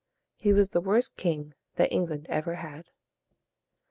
He 0.35 0.51
was 0.51 0.71
the 0.71 0.81
worst 0.81 1.15
king 1.15 1.53
that 1.75 1.91
England 1.93 2.25
ever 2.27 2.55
had. 2.55 2.87